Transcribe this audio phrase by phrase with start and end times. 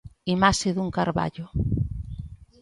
[0.35, 1.45] Imaxe dun carballo.